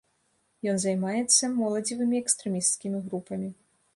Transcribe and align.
Ён 0.71 0.79
займаецца 0.83 1.51
моладзевымі 1.59 2.15
экстрэмісцкімі 2.23 3.05
групамі. 3.11 3.53